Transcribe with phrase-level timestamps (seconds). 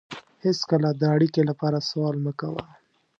[0.45, 2.63] هېڅکله د اړیکې لپاره سوال مه کوه.